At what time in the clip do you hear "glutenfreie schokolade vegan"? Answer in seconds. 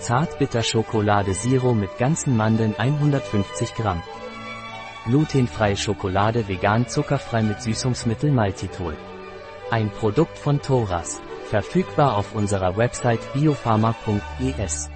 5.04-6.88